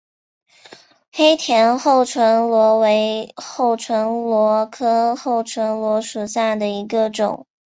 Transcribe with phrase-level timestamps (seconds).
[1.11, 7.45] 黑田厚唇螺为厚唇螺科厚唇螺属下的一个种。